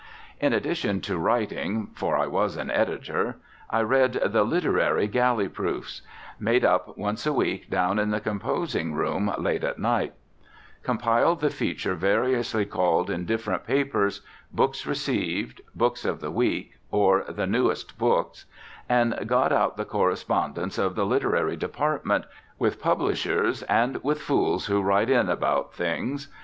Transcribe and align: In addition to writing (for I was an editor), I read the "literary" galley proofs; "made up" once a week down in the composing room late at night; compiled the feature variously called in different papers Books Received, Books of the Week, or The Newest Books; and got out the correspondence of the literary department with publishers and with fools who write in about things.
In 0.39 0.51
addition 0.51 0.99
to 1.01 1.19
writing 1.19 1.91
(for 1.93 2.17
I 2.17 2.25
was 2.25 2.57
an 2.57 2.71
editor), 2.71 3.35
I 3.69 3.81
read 3.83 4.13
the 4.25 4.43
"literary" 4.43 5.07
galley 5.07 5.47
proofs; 5.47 6.01
"made 6.39 6.65
up" 6.65 6.97
once 6.97 7.27
a 7.27 7.33
week 7.33 7.69
down 7.69 7.99
in 7.99 8.09
the 8.09 8.19
composing 8.19 8.95
room 8.95 9.31
late 9.37 9.63
at 9.63 9.77
night; 9.77 10.13
compiled 10.81 11.39
the 11.39 11.51
feature 11.51 11.93
variously 11.93 12.65
called 12.65 13.11
in 13.11 13.27
different 13.27 13.63
papers 13.67 14.21
Books 14.51 14.87
Received, 14.87 15.61
Books 15.75 16.03
of 16.03 16.19
the 16.19 16.31
Week, 16.31 16.79
or 16.89 17.23
The 17.29 17.45
Newest 17.45 17.99
Books; 17.99 18.45
and 18.89 19.13
got 19.27 19.51
out 19.51 19.77
the 19.77 19.85
correspondence 19.85 20.79
of 20.79 20.95
the 20.95 21.05
literary 21.05 21.57
department 21.57 22.25
with 22.57 22.81
publishers 22.81 23.61
and 23.69 24.03
with 24.03 24.19
fools 24.19 24.65
who 24.65 24.81
write 24.81 25.11
in 25.11 25.29
about 25.29 25.75
things. 25.75 26.27